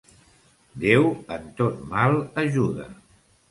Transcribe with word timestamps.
Déu 0.83 1.05
en 1.37 1.45
tot 1.61 1.85
mal 1.93 2.19
ajuda. 2.47 2.91